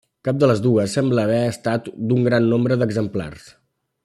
Cap 0.27 0.37
de 0.43 0.47
les 0.51 0.61
dues 0.65 0.95
sembla 0.97 1.25
haver 1.29 1.39
estat 1.49 1.93
d'un 2.09 2.27
gran 2.31 2.51
nombre 2.55 2.79
d'exemplars. 2.83 3.47